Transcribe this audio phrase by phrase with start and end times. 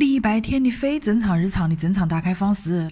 [0.00, 2.90] 礼拜天的非正常日常的正常打开方式。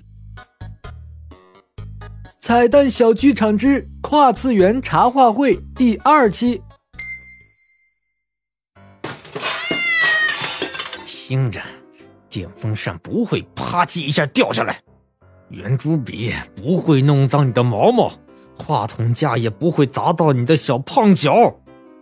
[2.38, 6.60] 彩蛋小剧场之跨次元茶话会第二期。
[11.07, 11.62] 听着，
[12.29, 14.82] 电风扇不会啪叽一下掉下来，
[15.48, 18.12] 圆珠笔不会弄脏你的毛毛，
[18.59, 21.59] 话筒架也不会砸到你的小胖脚。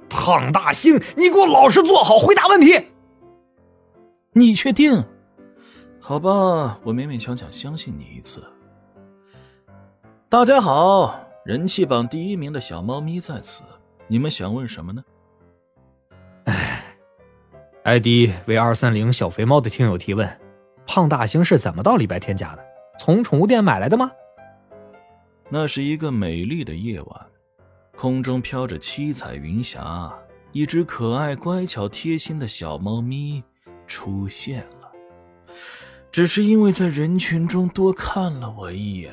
[0.08, 2.86] 胖大星，你给我老实坐好，回答问题。
[4.38, 5.02] 你确定？
[5.98, 8.44] 好吧，我勉勉强强相信你一次。
[10.28, 13.62] 大家好，人气榜第一名的小猫咪在此，
[14.06, 15.02] 你们想问什么呢？
[16.44, 16.84] 哎
[17.84, 20.28] ，ID 为二三零小肥猫的听友提问：
[20.86, 22.64] 胖大星是怎么到礼拜天家的？
[22.98, 24.12] 从宠物店买来的吗？
[25.48, 27.26] 那是一个美丽的夜晚，
[27.96, 30.12] 空中飘着七彩云霞，
[30.52, 33.42] 一只可爱、乖巧、贴心的小猫咪
[33.86, 34.90] 出现了。
[36.10, 39.12] 只是因为在人群中多看了我一眼，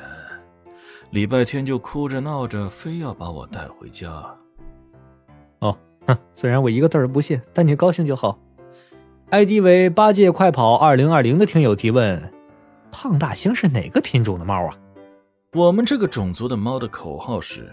[1.10, 4.08] 礼拜天就哭着闹着，非要把我带回家。
[5.58, 8.38] 哦，哼，虽然我一个字儿不信，但你高兴就好。
[9.30, 12.32] ID 为八戒快跑二零二零的听友提问：
[12.90, 14.78] 胖大星是哪个品种的猫啊？
[15.52, 17.72] 我们这个种族的猫的口号是：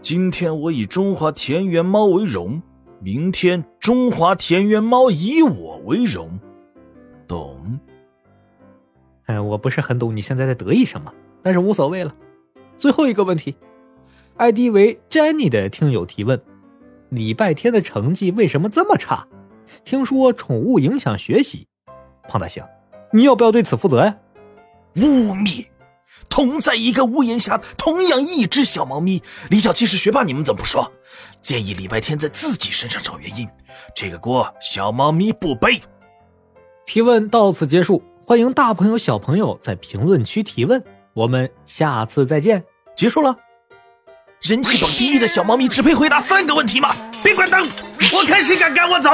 [0.00, 2.62] 今天我以中华田园猫为荣，
[3.00, 6.38] 明天中华田园猫以我为荣。
[7.26, 7.80] 懂？
[9.24, 11.10] 哎，我不是很懂你现在在得意什么，
[11.42, 12.14] 但是无所谓了。
[12.76, 13.56] 最后一个问题
[14.36, 16.38] ，ID 为 Jenny 的听友提问：
[17.08, 19.26] 礼拜天的成绩为什么这么差？
[19.84, 21.66] 听说宠物影响学习，
[22.24, 22.62] 胖大星，
[23.10, 24.18] 你要不要对此负责呀？
[24.96, 25.64] 污蔑！
[26.28, 30.92] 同在一个屋檐下，同样一只小猫咪，李小七是学霸，你们怎么不说？
[31.40, 33.48] 建议礼拜天在自己身上找原因，
[33.94, 35.80] 这个锅小猫咪不背。
[36.86, 40.82] 提问到此结束，欢迎大朋友小朋友在评论区提问，
[41.14, 42.64] 我们下次再见。
[42.96, 43.36] 结束了。
[44.42, 46.94] 人气榜第一的小猫咪只配回答三个问题吗？
[47.22, 47.68] 别关灯，
[48.12, 49.10] 我看谁敢赶我走。